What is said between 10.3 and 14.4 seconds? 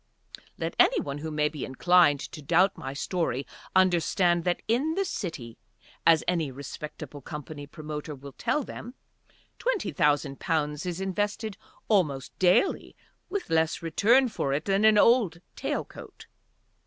pounds is invested almost daily with less return